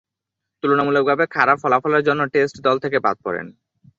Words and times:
তুলনামূলকভাবে 0.63 1.25
খারাপ 1.27 1.57
ফলাফলের 1.63 2.03
জন্য 2.03 2.21
টেস্ট 2.27 2.55
দল 2.61 2.77
থেকে 2.79 2.97
বাদ 2.99 3.17
পড়েন। 3.25 3.47